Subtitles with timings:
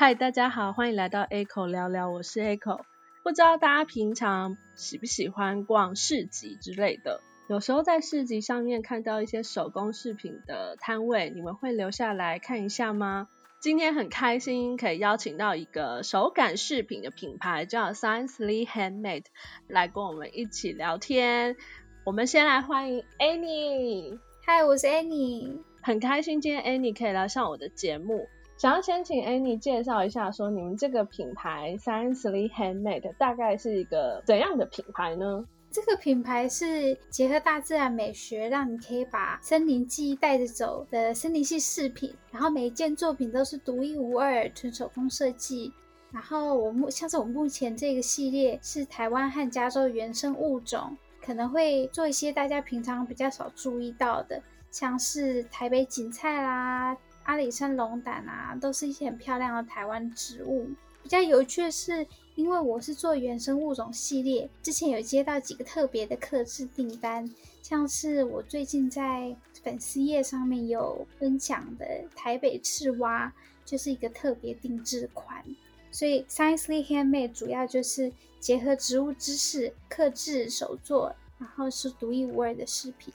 [0.00, 2.82] 嗨，大家好，欢迎来到 Echo 聊聊，我是 Echo。
[3.24, 7.20] 不知道大家平常喜不喜欢逛市集之类的？
[7.48, 13.26] 有时候在市集上面看到一些手工饰品的摊位，你们会留下来看一下吗？
[13.58, 19.24] 今天很开心可以邀请到一个手感饰品的品牌，叫 Sciencely Handmade，
[19.66, 21.56] 来跟我们一起聊天。
[22.04, 24.16] 我们先来欢迎 Annie。
[24.46, 28.28] 嗨，我是 Annie，很开心今天 Annie 可以来上我的节目。
[28.58, 35.46] 想要先请 Annie 介绍一下，说你们这个品牌 Sciencely Handmade 大概是一个怎样的品牌呢？
[35.70, 42.12] 这个品牌是结合大自然美学，让你可以把森林记忆带着走的森林系饰品。
[42.32, 45.72] 然后每一件作品都是独一无二，纯手工设计。
[46.10, 56.96] 然后我目像是我目前这个系列是台湾和加州原生物种，可能会做一些大家平常比较少注意到的，像是台北锦菜啦。
[57.28, 60.66] 阿里山龙胆啊，都是一些很漂亮的台湾植物。
[61.02, 73.30] 比较有趣的是，因为我是做原生物种系列，之前有接到几个特别的刻制订单，像是我最近在粉丝页上面有分享的台北赤蛙，
[73.62, 75.44] 就是一个特别定制款。
[75.90, 83.12] 所以 Sciencely Handmade 主要就是结合植物知识，刻制手作，然后是独一无二的饰品。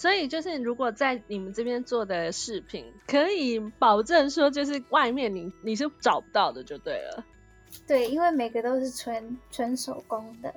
[0.00, 7.22] 所以就是，如果在你们这边做的饰品，可以保证说，就是外面你你是找不到的，就对了。
[7.86, 10.50] 对，因为每个都是纯纯手工的。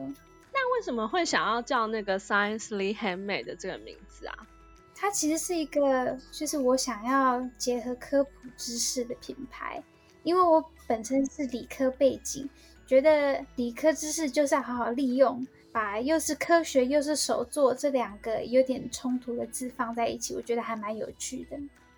[0.53, 4.47] 那为什么会想要叫那个 Sciencely Handmade 的这个名字啊？
[4.95, 9.83] 它其实是一个，就是我想要结合科普知识的品牌，
[10.23, 12.49] 因为我本身是理科背景，
[12.87, 15.45] 觉得理科知识就是要好好利用。
[15.73, 21.57] 把又是科学又是手作这两个有点冲突的字放在一起，我觉得还蛮有趣的。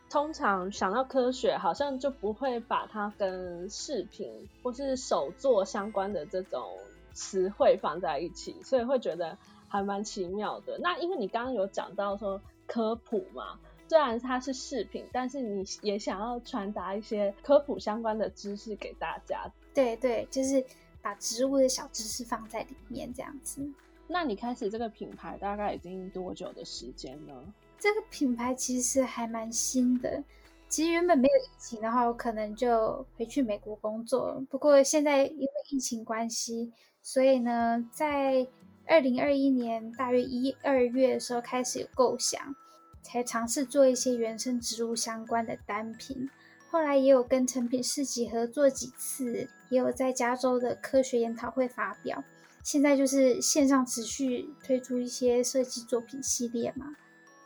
[0.09, 6.63] 通常想到科学，好像就不会把它跟饰品或是手作相关的这种
[7.11, 10.79] 词汇放在一起，所以会觉得还蛮奇妙的。
[10.81, 19.51] 那因为你刚刚有讲到说科普嘛，虽然它是饰品，但是你也想要传达一些科普相关的知识给大家。
[19.73, 20.63] 对对，就是。
[21.05, 23.61] 把植物的小知识放在里面，这样子。
[24.07, 27.33] 那你开始这个品牌大概已经多久的时间呢？
[27.77, 30.23] 这个品牌其实还蛮新的。
[30.67, 34.43] 其实原本没有疫情的话，我可能就回去美国工作。
[34.49, 36.73] 不过现在因为疫情关系，
[37.03, 38.47] 所以呢，在
[38.87, 42.55] 二零二一年大约一二月的时候开始有构想，
[43.03, 46.27] 才尝试做一些原生植物相关的单品。
[46.75, 52.21] 后来也有跟成品市集合作几次，也有在加州的科学研讨会发表。
[52.65, 56.93] 现在就是线上持续推出一些设计作品系列嘛，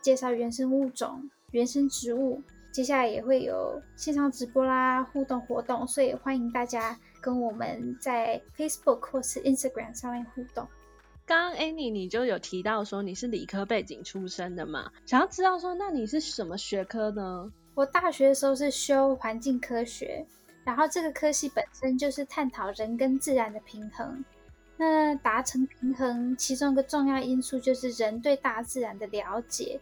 [0.02, 2.42] 介绍原生物种、原生植物。
[2.72, 10.66] 接下来也会有线上直播啦、互动活动，所以欢迎大家跟我们在 Facebook 或是 Instagram 上面互动。
[11.24, 17.52] 刚刚 Annie 你就有提到说你是理科背景出身的嘛，想要知道说那你是什么学科呢？
[17.80, 20.22] 我大学的时候是修环境科学，
[20.64, 24.22] 然后这个科系本身就是探讨人跟自然的平衡。
[24.76, 29.80] 那达成平衡，其中一个重要因素就是人对大自然的了解。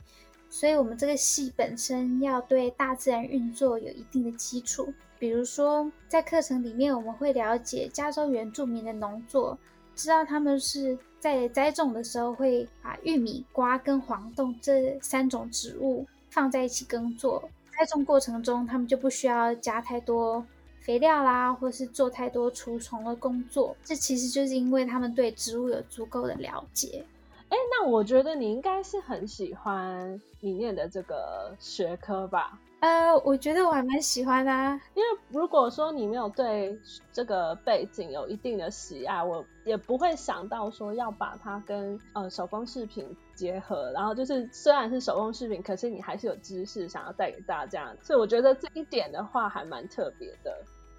[0.49, 4.95] 所以，我们这个系本身要对大自然运作有一定的基础。
[5.19, 9.59] 比如说，在课程里面，我们会了解加州原住民的农作，
[9.97, 17.51] 知道他们是在栽种的时候会把玉米、瓜跟黄豆这三种植物放在一起耕作。
[17.79, 20.45] 栽种过程中，他们就不需要加太多
[20.81, 23.77] 肥料啦，或是做太多除虫的工作。
[23.85, 27.05] 这其实就是因为他们对植物有足够的了解。
[27.51, 32.59] 哎，那我觉得你应该是很喜欢你念的这个学科吧？
[32.81, 34.53] 呃，我觉得我还蛮喜欢的，
[34.95, 36.79] 因为如果说你没有对
[37.13, 43.91] 这个背景有一定的喜爱，我也不会想到说要把它跟呃手工饰品结合。
[43.91, 50.57] 然后就是虽然是手工饰品，可是你还是有知识想要带给大家，所以我觉得这一点的话还蛮特别的。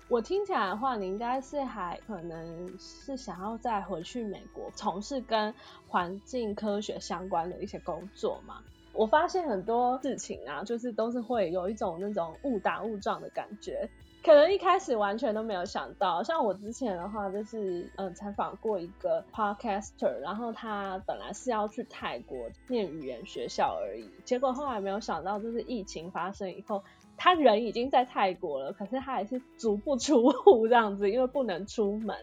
[0.10, 5.54] 我听起来的话，你应该是还可能是想要再回去美国从事跟
[5.88, 8.56] 环境科学相关的一些工作嘛？
[9.00, 13.90] 我发现很多事情啊，就是都是会有一种那种误打误撞的感觉，
[14.22, 16.22] 可能一开始完全都没有想到。
[16.22, 26.84] 像我之前的话，就是嗯采访过一个 podcaster，然后他本来是要去泰国念语言学校而已，结果后来没有想到，就是疫情发生以后，
[27.16, 32.18] 他人已经在泰国了，可是他还是足不出户这样子，因为不能出门，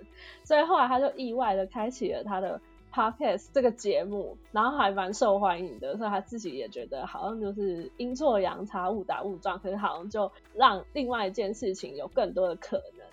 [0.45, 2.61] 所以后来他就意外的开启了他的。
[2.97, 13.07] Podcast 这个节目，然后还蛮受欢迎的，所以他自己也觉得好像就是阴错阳差、误打误撞，可是好像就让另外一件事情有更多的可能。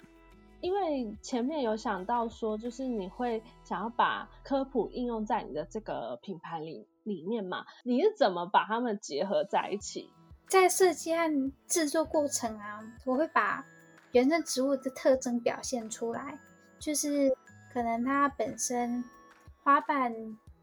[0.62, 7.65] 因为前面有想到说，就是你会想要把科普应用在你的这个品牌里里面嘛？
[7.83, 10.09] 你是怎么把它们结合在一起？
[10.47, 13.65] 在设计和制作过程啊，我会把
[14.13, 16.39] 原生植物的特征表现出来，
[16.80, 17.35] 就是
[17.74, 19.03] 可能它本身
[19.63, 20.13] 花瓣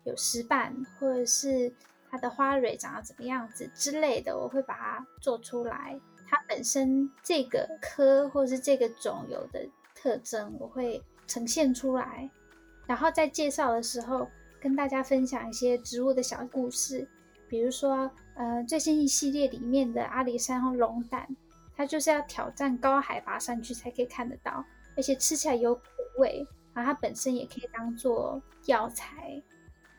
[0.04, 1.72] 有石瓣，或者是
[2.10, 5.98] 它的花蕊长得怎么样子之类的，我会把它做出来。
[6.28, 9.68] 它本身这个科或是这个种有的。
[10.02, 12.30] 特征我会呈现出来，
[12.86, 14.26] 然后在介绍的时候
[14.58, 17.06] 跟大家分享一些植物的小故事，
[17.50, 21.28] 比如说，呃，最新一系列里面的阿里山和龙胆，
[21.76, 24.64] 它就是要挑战高海拔山区才可以看得到，
[24.96, 25.82] 而且吃起来有苦
[26.16, 29.42] 味，然后它本身也可以当做药材，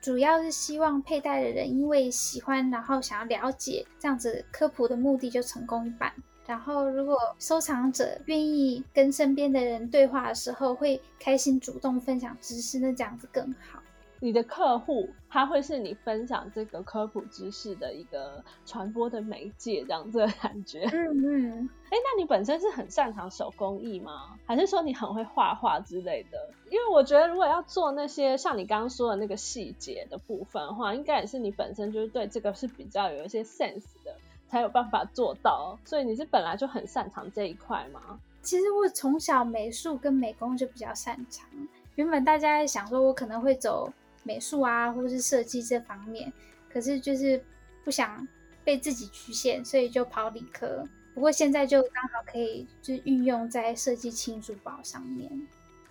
[0.01, 6.12] 主要是希望佩戴的人因为喜欢，然后想要了解，这样子科普的目的就成功一半。
[6.47, 13.79] 然后，如果收藏者愿意跟身边的人对话的时候，会开心主动分享知识，那这样子更好。
[14.21, 20.88] 你的客户他会是你分享这个科普知识的一个传播的媒介，这样子的感觉。
[20.94, 21.69] 嗯嗯。
[21.89, 24.38] 哎，那你本身是很擅长手工艺吗？
[24.45, 26.53] 还是说你很会画画之类的？
[26.69, 34.15] 因为我觉得，如果要做那些像你刚刚说的那个细节的部分的话，应该也是你本身就是对这个是比较有一些 sense 的。
[34.47, 38.19] 才有办法做到，所以你是本来就很擅长这一块吗？
[38.41, 41.47] 其实我从小美术跟美工就比较擅长。
[41.95, 43.89] 原本大家想说我可能会走
[44.23, 46.31] 美术啊，或是设计这方面，
[46.69, 47.44] 可是就是
[47.83, 48.27] 不想
[48.63, 50.83] 被自己局限，所以就跑理科。
[51.13, 55.29] 不过现在就刚好可以就运用在设计轻珠宝上面。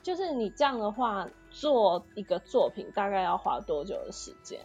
[0.02, 4.58] 就是你这样的话，做一个作品大概要花多久的时间？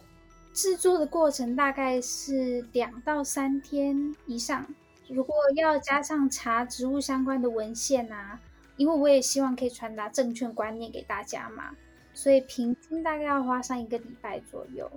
[0.54, 4.66] 制作的过程大概是两到三天以上。
[5.08, 8.40] 如果要加上查植物相关的文献啊，
[8.78, 11.76] 因为我也希望可以传达正确观念给大家嘛，
[12.16, 14.90] 所以平均大概要花上一个礼拜左右。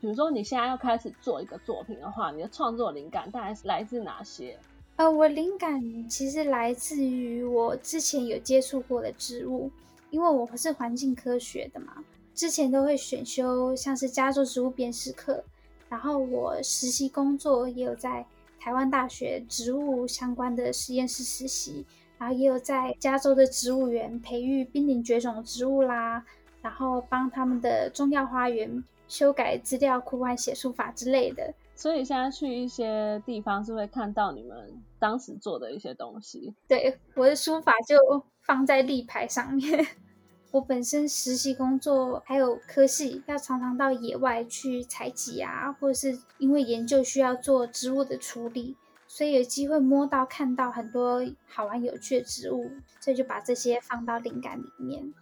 [0.00, 4.58] 比如说你现在要开始做一个作品的话，你的创作灵感大概是来自哪些？
[4.96, 9.70] 呃，我灵感其实来自于我之前有接触过的植物，
[10.10, 12.04] 因为我不是环境科学的嘛。
[12.34, 15.42] 之前都会选修像是加州植物辨识课，
[15.88, 18.26] 然后我实习工作也有在
[18.58, 21.86] 台湾大学植物相关的实验室实习，
[22.18, 26.26] 然后也有在加州的植物园培育濒临绝种植物啦，
[26.66, 31.54] 然后帮他们的中药花园修改资料库外写书法之类的。
[31.76, 36.52] 所以现在去一些地方是会看到你们当时做的一些东西。
[36.66, 39.86] 对，我的书法就放在立牌上面。
[40.50, 48.74] 我本身实习工作还有科系，要常常到野外去采集啊，或者是因为研究需要做植物的处理，
[49.06, 55.14] 所以有机会摸到看到很多好玩有趣的植物，所以就把这些放到灵感里面。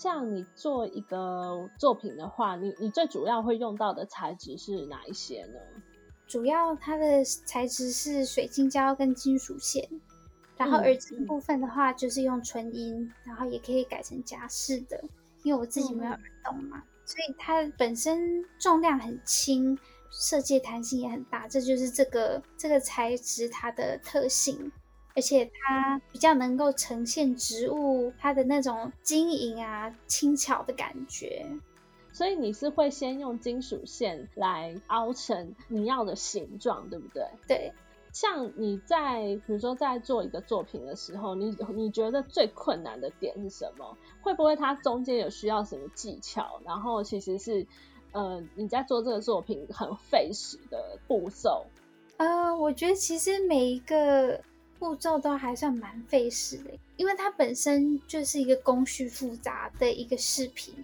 [0.00, 5.60] 像你做一个作品的话，你你最主要会用到的材质是哪一些呢？
[6.26, 9.86] 主要它的材质是水晶胶跟金属线。
[10.56, 14.98] 然后耳机部分的话，就是用纯银，然后也可以改成夹式的，
[15.42, 19.78] 因为我自己没有耳洞嘛，所以它本身重量很轻，
[20.10, 24.72] 设计弹性也很大，这就是这个这个材质它的特性，
[25.14, 31.46] 而且它比较能够呈现植物它的那种晶莹啊、轻巧的感觉。
[32.12, 37.24] 所以你是会先用金属线来凹成你要的形状，对不对？
[37.46, 37.72] 对。
[38.12, 43.96] 像你在比如说在做一个作品的时候，你你觉得最困难的点是什么？
[44.20, 46.60] 会不会它中间有需要什么技巧？
[46.64, 47.64] 然后其实是
[48.10, 51.64] 呃你在做这个作品很费时的步骤？
[52.16, 54.42] 呃，我觉得其实每一个
[54.80, 60.74] 步骤都还算蛮费事的，因为它本身就是一个工序复杂的一个视频。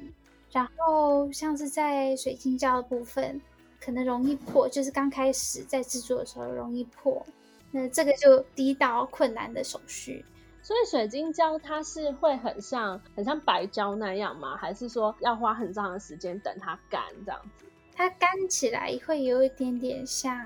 [0.52, 3.40] 然后像是在水晶胶的部分。
[3.78, 7.24] 可能容易破，就是刚开始在制作的时候容易破，
[7.70, 10.24] 那这个就第一道困难的手续。
[10.60, 14.56] 所以水晶胶它是会很像很像白胶那样吗？
[14.56, 17.66] 还是说要花很长的时间等它干这样子？
[17.94, 20.44] 它干起来会有一点点像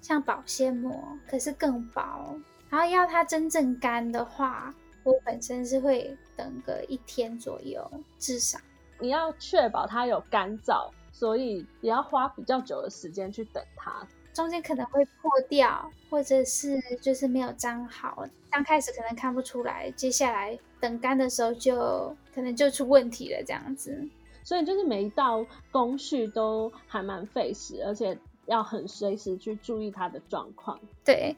[0.00, 2.38] 像保鲜膜，可是更薄。
[2.76, 4.70] 然后要它真正干的话，
[5.02, 8.58] 我本身是会等个一天左右，至少
[9.00, 10.90] 你要确保它有干燥。
[11.10, 18.26] 所以也要花比较久的时间去等它，中间可能会破掉，或者是就是没有粘好。
[18.50, 24.06] 刚开始可能看不出来，接下来等干的时候就可能就出问题了，这样子。
[24.44, 30.78] 所以就是每一道工序都还蛮费时，而且要很随时去注意它的状况。
[31.02, 31.34] 对，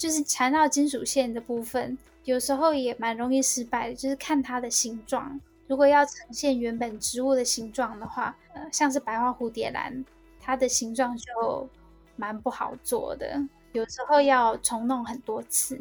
[0.00, 5.38] 就是缠绕金属线的部分，有时候也蛮容易失败的，就是看它的形状。
[5.66, 10.02] 如果要呈现原本植物的形状的话，呃，像是白花蝴蝶兰，
[10.40, 11.68] 它的形状就
[12.16, 13.38] 蛮不好做的，
[13.72, 15.78] 有时候要重弄很多次，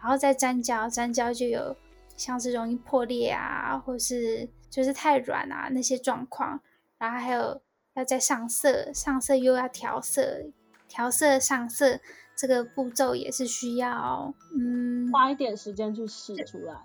[0.00, 1.76] 然后再粘胶，粘胶就有
[2.16, 6.58] 像是容易破裂啊，或是就是太软啊那些状况，
[6.96, 7.60] 然后还有
[7.92, 10.40] 要再上色，上色又要调色，
[10.88, 12.00] 调色上色
[12.36, 16.76] 这个步骤也是需要嗯花一点时间去试出来，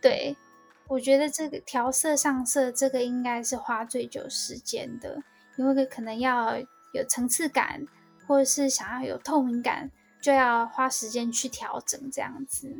[0.00, 0.36] 对。
[0.90, 5.22] 我觉得这个调色上色，这个应该是花最久时间的，
[5.56, 6.56] 因为可能要
[6.94, 7.84] 有层次感，
[8.26, 9.90] 或者是想要有透明感，
[10.22, 12.74] 就要花时间去调整这样子。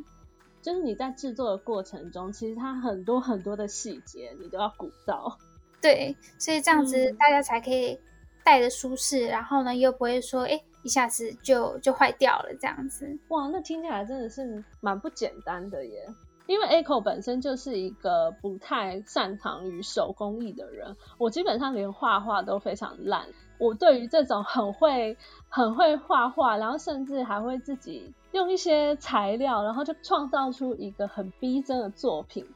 [0.63, 5.37] 就是你在制作的过程中，其实它很多很多的细节你都要鼓到。
[5.83, 8.01] 对，所以这样子大家才可以
[8.43, 13.19] 戴的舒适，然后呢又不会说哎一下子就就坏掉了这样子。
[13.29, 16.09] 哇，那听起来真的是蛮不简单的耶。
[16.47, 23.27] 因为 Echo 本身就是一个不太擅长于手工艺的人，我基本上连画画都非常烂。
[23.59, 25.19] 我对于这种很会、
[25.51, 32.47] 很会画画，然后甚至还会自己用一些材料，然后就创造出一个很逼真的作品，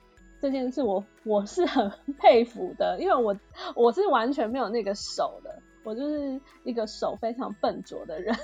[0.41, 3.37] 这件事我我是很 佩服的，因为我
[3.75, 5.61] 我是完全没有那个手的。
[5.85, 8.35] 我就是一个手非常笨拙的人，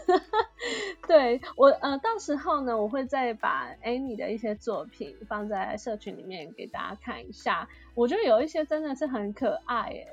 [1.07, 7.69] 对我呃，到时候呢，我会再把 Annie 的一些作品放在社群里面给大家看一下。
[7.95, 10.09] 我觉得有一些真的是很可爱诶，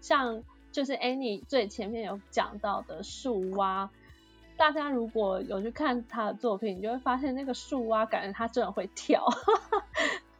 [0.00, 3.88] 像就是 Annie 最前面有讲到的树蛙，
[4.56, 9.24] 大家如果有去看他的作品，你就会发现那个树蛙感觉它真的会跳。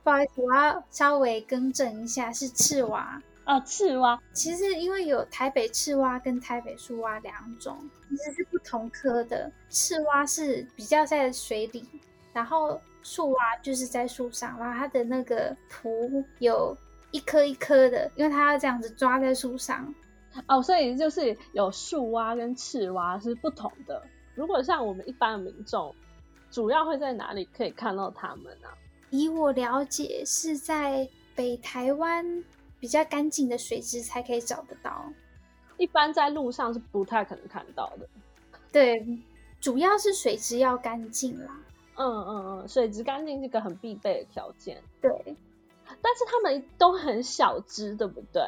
[0.02, 3.22] 不好意思，我要稍微更正一下，是赤蛙。
[3.44, 9.52] 啊，赤蛙其实因为有台北赤蛙跟台北树蛙两种，其实是不同科的。
[9.68, 11.86] 赤蛙是比较在水里，
[12.32, 16.74] 然后树蛙就是在树上，然后它的那个蹼有
[17.10, 19.94] 一颗一颗的，因为它要这样子抓在树上。
[20.46, 24.02] 哦，所以就是有树蛙跟赤蛙是不同的。
[24.34, 25.94] 如果像我们一般的民众，
[26.50, 28.68] 主要会在哪里可以看到它们呢？
[29.10, 32.42] 以我了解，是在北台湾。
[32.84, 35.10] 比较干净的水质才可以找得到，
[35.78, 38.06] 一般在路上是不太可能看到的。
[38.70, 39.02] 对，
[39.58, 41.58] 主要是水质要干净啦。
[41.96, 44.82] 嗯嗯嗯，水质干净是个很必备的条件。
[45.00, 45.10] 对，
[46.02, 48.42] 但是它们都很小只，对不对？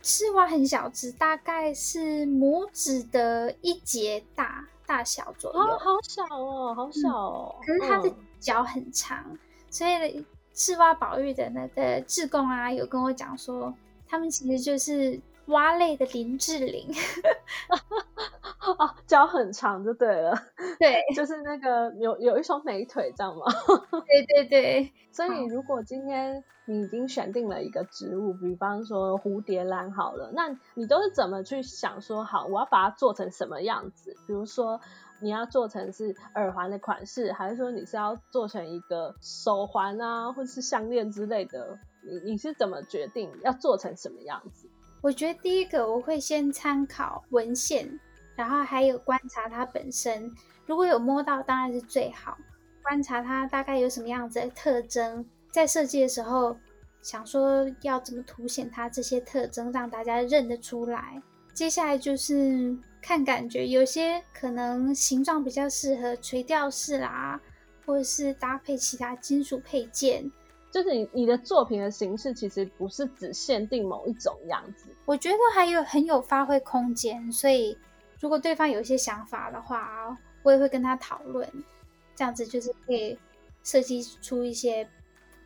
[0.00, 5.58] 赤蛙很小只，大概是拇指的一节大大小左右。
[5.58, 7.56] 哦，好小哦，好小哦。
[7.66, 9.36] 可是它的脚很长，
[9.68, 10.24] 所以。
[10.54, 13.74] 赤蛙保育的那个志工啊，有跟我讲说，
[14.06, 16.88] 他们其实就是蛙类的林志玲，
[18.78, 20.36] 哦，脚很长就对了，
[20.78, 23.42] 对， 就是那个有有一双美腿，知道吗？
[24.06, 24.92] 对对对。
[25.10, 34.16] 所以如果今天你已经选定了一个植物，比方说蝴蝶兰好了，那你都是怎么去想说，好，我要把它做成什么样子？
[34.26, 34.80] 比如说。
[35.22, 41.78] 你要做成是耳环的款式，还是说你是要做成一个手环啊，或者是项链之类的？
[42.04, 44.68] 你你是怎么决定要做成什么样子？
[45.00, 48.00] 我觉得第一个我会先参考文献，
[48.34, 50.30] 然后还有观察它本身，
[50.66, 52.36] 如果有摸到当然是最好。
[52.82, 56.56] 观察它大概有什么样子的特征，在设计的时候
[57.00, 61.22] 想说要怎么凸显它这些特征，让大家认得出来。
[61.54, 67.38] 接下来就是看感觉，有些可能形状比较适合垂钓式啦，
[67.84, 70.30] 或者是搭配其他金属配件。
[70.70, 77.30] 就是你你的作品的形式其实不是只限定某一种样子，我觉得还有很有发挥空间。
[77.30, 77.76] 所以
[78.20, 81.46] 如果对方有一些想法的话，我也会跟他讨论，
[82.14, 83.18] 这样子就是可以
[83.62, 84.88] 设计出一些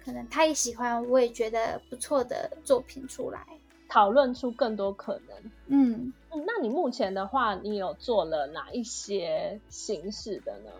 [0.05, 3.45] 可能他也喜欢，我也觉得不错的作品出来。
[3.89, 5.51] 讨论出更多可能。
[5.69, 10.71] 嗯，那你目前的话，你有做了哪一些形式的呢？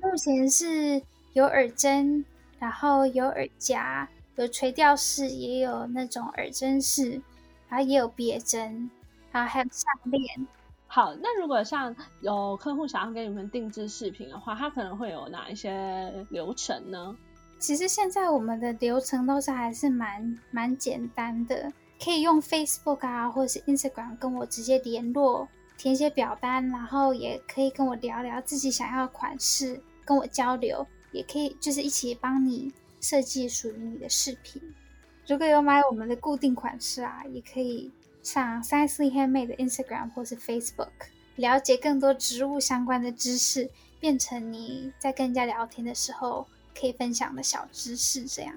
[0.00, 2.24] 目前是有耳针，
[2.58, 7.20] 然后有耳夹，有垂钓式，也有那种耳针式，
[7.68, 8.90] 然后也有别针，
[9.30, 10.46] 然后还有项链。
[10.86, 17.16] 好，那如果像有客户想要给你们定制饰品的话，他可能会有哪一些流程呢？
[17.58, 21.72] 其实现在我们的流程都是还是蛮蛮简单的。
[22.02, 25.46] 可以用 Facebook 啊，或者是 Instagram 跟我直接联络，
[25.78, 34.60] 填写表单，然后也可以跟我聊聊自己想要的款式，跟我交流，也可以就是一起帮你设计属于你的饰品。
[35.28, 37.88] 如果有买我们的固定款式啊，也可以
[38.24, 40.90] 上 s i e n c e l y Handmade 的 Instagram 或是 Facebook，
[41.36, 48.52] 了解更多植物相关的知识，变成你在跟人家聊天的时候可以分享的小知识，这样。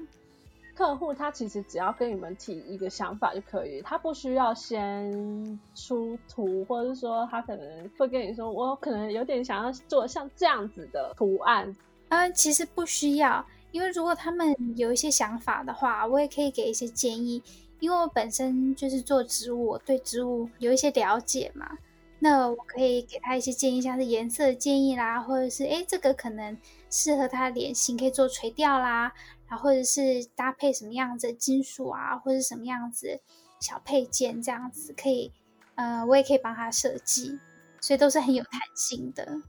[0.76, 11.76] 客户他其实只要跟你们提一个想法就可以，他不需要先出图，或者是说他可能会跟你说，我可能有点想要做像这样子的图案。
[12.10, 17.42] 嗯，其实不需要，因为如果他们有一些想法的话，我也可以给一些建议。
[17.80, 21.78] 因为我本身就是做植物，我对植物有一些了解嘛，
[22.20, 26.58] 那我可以给他一些建议，像是颜色建议啦，或者是哎这个可能
[26.90, 29.14] 适合他的脸型，可以做垂钓啦。
[29.48, 33.22] 然后或者是搭配什么样子的金属啊，或者什么样子
[33.60, 35.32] 小配件这样子，可以，
[35.76, 37.40] 呃，我也可以帮他设计，
[37.80, 39.42] 所以都是很有弹性的。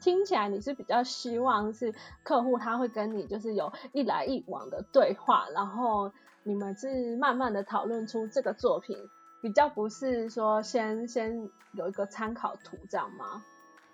[0.00, 8.98] 听起来你是比较希望是客户他会跟你就是有一来一往的对话，然后你们是慢慢的讨论出这个作品，
[9.40, 13.42] 比较不是说先先有一个参考图这样吗？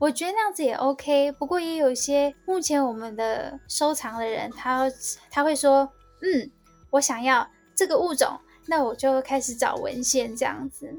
[0.01, 4.91] 我觉得那样子也 OK，不过也有一些目前我们的收藏的人，他
[5.31, 5.87] 他会说，
[6.23, 6.51] 嗯，
[6.89, 10.91] 我想要这个物种，那我就开始找文献这样子。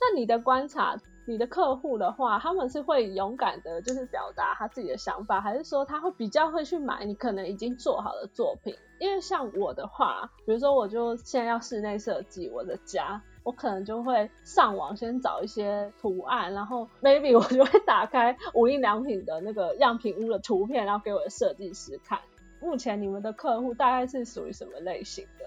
[0.00, 8.72] 那你的观察，你的客户的话，他们是会勇敢的，就是表达他自己的想法，还是说他会比较会去买你可能已经做好的作品？
[9.00, 13.20] 因为像我的话，比如说我就现在要室内设计我的家。
[13.42, 22.18] 我可能就会上网先找一些图案，然后 maybe 我就会打开无印良品的那个样品屋的图片，然后给我的设计师看。
[22.60, 25.44] 目前你们的客户大概是属于什么类型的？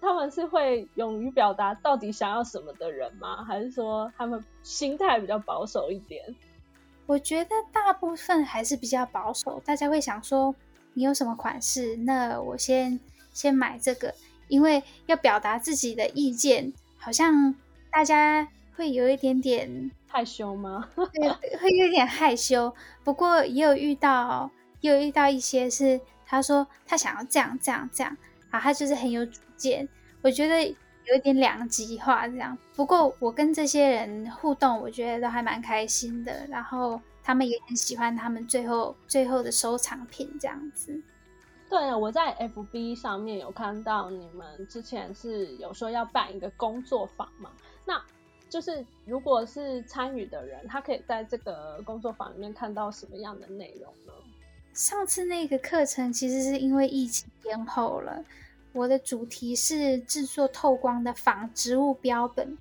[0.00, 3.44] 他们是会勇于表达到底想要什么的人吗？
[3.44, 6.22] 还是说他们心态比较保守一点？
[7.06, 10.54] 我觉得大部分还是比较保守，大家会想说
[10.94, 12.98] 你有什么款式，那我先
[13.32, 14.14] 先买这个，
[14.48, 16.72] 因为要表达自己的意见。
[17.04, 17.52] 好像
[17.90, 20.88] 大家会有一点点害羞吗？
[20.94, 22.72] 对，会有点害羞。
[23.02, 24.48] 不过也有遇到，
[24.80, 28.16] 也有遇到一些是他说他想要这样这样这样
[28.50, 29.88] 啊，他就是很有主见。
[30.22, 32.56] 我觉得有点两极化这样。
[32.76, 36.46] 不过我跟这些人互动，我觉得都还蛮开心的。
[36.48, 41.02] 然后他们也很喜欢他们最后最后的收藏品这样子。
[41.72, 47.50] 对，我在 FB 上面有看到你们之前是有说要办一个工作坊嘛？
[47.86, 47.98] 那
[48.50, 54.12] 就是如果是参与的人，他可以在这个工作坊里面看到什么样的内容呢？
[54.74, 58.22] 上次那个课程其实是因为疫情延后了，
[58.74, 62.54] 我的主题是制作透光的仿植物标本，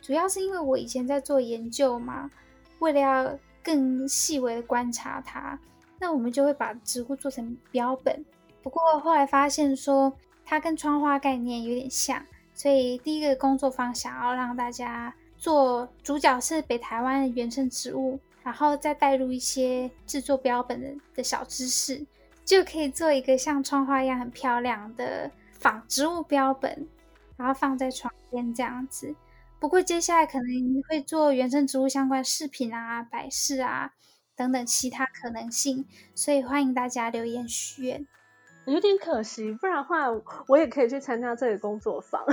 [0.00, 2.30] 主要是因为我以前在做研究嘛，
[2.78, 5.58] 为了要更细微的观察它，
[5.98, 8.24] 那我们就会把植物做成标本。
[8.62, 22.06] 不过后来发现说它跟窗花概念有点像，所以第一个工作坊想要让大家做主角是北台湾的原生植物，然后再带入一些制作标本的的小知识，
[22.44, 26.86] 就可以做一个像窗花一样很漂亮的仿植物标本，
[27.36, 29.14] 然后放在床边这样子。
[29.58, 33.92] 不过接下来可能会做原生植物相关饰品啊、摆饰啊
[34.36, 38.06] 等等其他可能性，所以欢迎大家留言许愿。
[38.64, 40.08] 有点可惜，不然的话
[40.46, 42.24] 我也可以去参加这个工作坊。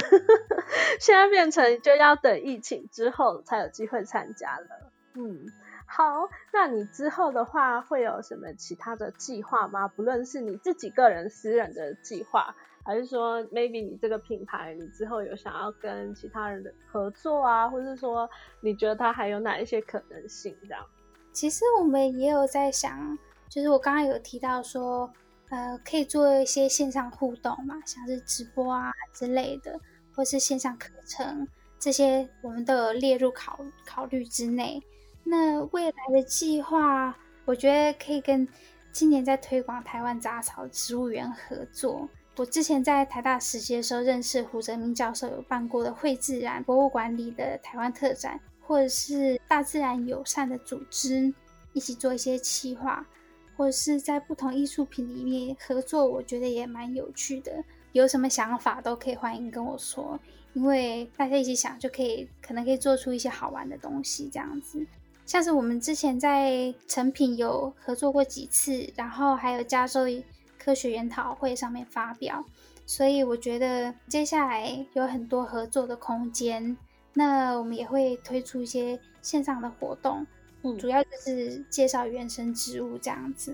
[0.99, 4.91] 现在变成就要等疫情之后才有机会参加了。
[5.15, 5.47] 嗯，
[5.87, 9.87] 好，那你之后的话会有什么其他的计划吗？
[9.87, 18.29] 不论是你自己个人私人的计划，还是说 maybe 你这个品牌你之后有想要跟其他人的合作啊，或是说
[18.61, 20.85] 你觉得它还有哪一些可能性这样？
[21.33, 23.17] 其实我们也有在想，
[23.49, 25.11] 就是我刚刚有提到说。
[25.49, 29.79] 呃，可以做一些线上互动嘛，像是直播啊之类的，
[30.13, 31.47] 或是线上课程，
[31.79, 34.81] 这些我们都有列入考考虑之内。
[35.23, 38.47] 那未来的计划，我觉得可以跟
[38.91, 42.07] 今年在推广台湾杂草植物园合作。
[42.37, 51.33] 我之前在台大实习的时候，认识胡泽明教授有办过的会自然博物馆里的台湾特展，或者是大自然友善的组织，
[51.73, 53.05] 一起做一些企划。
[53.59, 57.51] 或者是在不同艺术品里面合作，我觉得也蛮有趣的。
[57.91, 60.17] 有什么想法都可以欢迎跟我说，
[60.53, 64.29] 因为大家一起想就可以，可能可以做出一些好玩的东西。
[64.31, 64.87] 这样子，
[65.25, 70.05] 像是我们之前在成品有合作过几次，然后还有加州
[70.57, 72.45] 科学研讨会上面发表，
[72.85, 76.77] 所以我觉得接下来有很多合作的空间。
[77.13, 80.25] 那我们也会推出一些线上的活动。
[80.77, 83.51] 主要就是介绍原生植物这样子。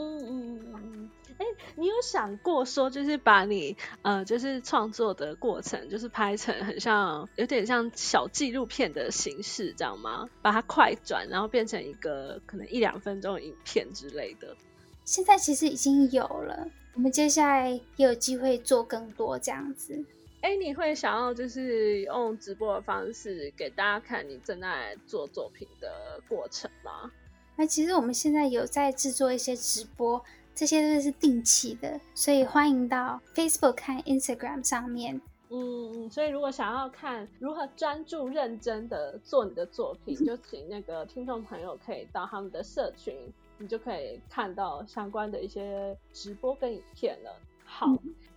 [0.00, 10.28] 嗯嗯嗯嗯，哎，你有想过说，就是把你呃，就是创作的过程，就是拍成很像，有点像小纪录片的形式，这样吗？
[10.40, 14.56] 把它快转，然后变成一个可能一两分钟的影片之类的。
[15.04, 20.04] 现在其实已经有了，我们接下来也有机会做更多这样子。
[20.40, 27.10] 哎，你会想要就是用直播的方式给大家看你正在做作品的过程吗？
[27.56, 30.24] 那其实我们现在有在制作一些直播，
[30.54, 35.20] 这些都是定期的，所以欢迎到 Facebook 看 Instagram 上面。
[35.50, 43.16] 嗯嗯，所以如果想要看如何专注认真的做你的作品，就请那个听众朋友可以到他们的社群，
[43.58, 47.34] 你就可以看到相关的一些直播跟影片了。
[47.70, 47.86] 好，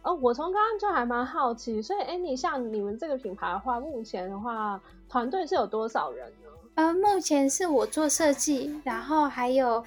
[0.03, 6.49] 哦，我从刚刚就还蛮好奇，所以哎，你像你们这个品牌的话，目前的话团队是有多少人呢？
[6.75, 9.83] 呃，目前是我做设计，然后还有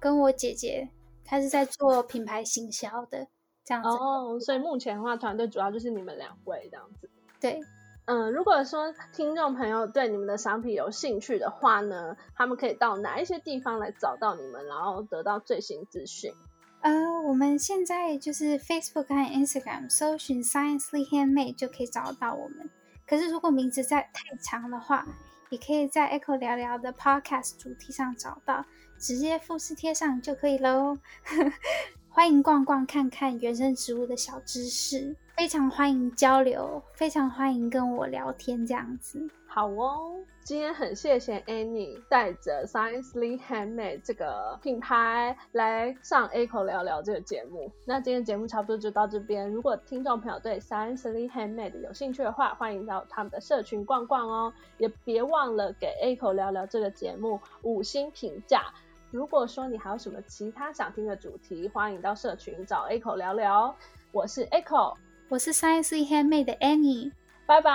[0.00, 0.88] 跟我姐姐，
[1.22, 3.28] 她是在做品牌行销的
[3.64, 3.90] 这样子。
[3.90, 7.10] 哦，所以目前的话，团队主要就是你们两位这样子。
[7.38, 7.60] 对，
[8.06, 16.32] 嗯，如果说听众朋友对你们的商品有兴趣的话呢，他们可以到哪一些地方来找到你们，然后得到最新资讯？
[16.80, 22.70] 呃，我们现在就是 Facebook 和 Instagram 搜寻 Science Lee Handmade 就可以找到我们。
[23.06, 25.06] 可是如果名字在太长的话，
[25.50, 28.64] 也可以在 Echo 聊聊的 Podcast 主题上找到，
[28.98, 30.98] 直接复制贴上就可以喽。
[32.10, 39.24] 欢迎逛逛看看原生植物的小知识，非常欢迎交流，非常欢迎跟我聊天这样子。
[39.46, 47.70] 好哦，今天很谢谢 Annie 带着 Sciencely Handmade 这个品牌来上 Echo 聊聊这个节目。
[47.84, 49.48] 那今天节目差不多就到这边。
[49.48, 54.52] 如果听众朋友对 Sciencely Handmade 有兴趣的话，欢迎到他们的社群逛逛哦。
[54.76, 58.64] 也别忘了给 Echo 聊聊这个节目五星评价。
[59.12, 63.72] 如果说你还有什么其他想听的主题，欢迎到社群找 Echo 聊聊。
[64.10, 64.96] 我是 Echo，
[65.28, 67.12] 我是 Sciencely Handmade 的 Annie。
[67.46, 67.70] 拜拜。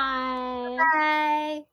[0.78, 1.73] 拜。